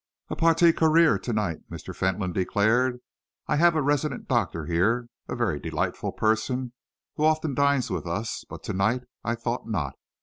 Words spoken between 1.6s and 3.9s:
Mr. Fentolin declared. "I have a